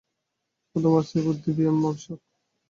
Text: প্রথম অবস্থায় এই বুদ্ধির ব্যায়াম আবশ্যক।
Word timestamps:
প্রথম 0.69 0.91
অবস্থায় 0.91 1.19
এই 1.19 1.25
বুদ্ধির 1.27 1.53
ব্যায়াম 1.57 1.77
আবশ্যক। 1.83 2.19